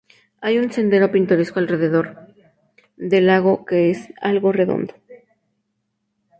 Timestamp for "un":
0.57-0.71